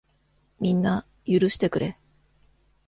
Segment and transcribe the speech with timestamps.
[0.59, 1.95] みんな、許してくれ。